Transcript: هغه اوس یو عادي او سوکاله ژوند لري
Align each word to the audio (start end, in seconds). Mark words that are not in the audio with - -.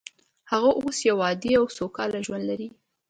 هغه 0.51 0.69
اوس 0.79 0.97
یو 1.09 1.17
عادي 1.25 1.51
او 1.59 1.65
سوکاله 1.77 2.19
ژوند 2.25 2.43
لري 2.49 2.69